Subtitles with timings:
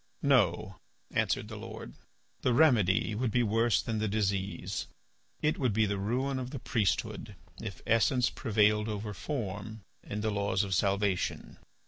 [0.23, 0.79] "No,"
[1.11, 1.93] answered the Lord.
[2.41, 4.87] "The remedy would be worse than the disease.
[5.43, 10.31] It would be the ruin of the priesthood if essence prevailed over form in the
[10.31, 11.59] laws of salvation."